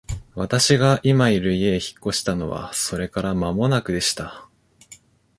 [0.33, 4.49] 私が今居る家へ引っ越したのはそれから間もなくでした。